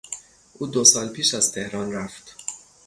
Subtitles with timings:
[0.53, 2.35] او دو سال پیش از تهران رفت.